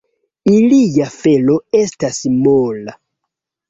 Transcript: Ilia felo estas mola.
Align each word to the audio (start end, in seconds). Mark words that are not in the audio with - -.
Ilia 0.53 1.11
felo 1.19 1.61
estas 1.85 2.21
mola. 2.43 3.01